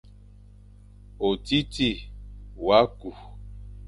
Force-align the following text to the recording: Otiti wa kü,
Otiti 1.27 1.89
wa 2.65 2.79
kü, 2.97 3.09